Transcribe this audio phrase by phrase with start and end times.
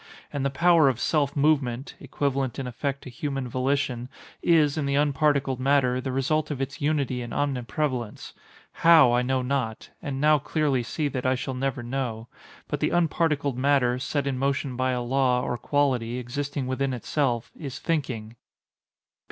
[0.33, 4.09] And the power of self movement (equivalent in effect to human volition)
[4.41, 8.33] is, in the unparticled matter, the result of its unity and omniprevalence;
[8.71, 12.27] how I know not, and now clearly see that I shall never know.
[12.67, 17.51] But the unparticled matter, set in motion by a law, or quality, existing within itself,
[17.55, 18.37] is thinking.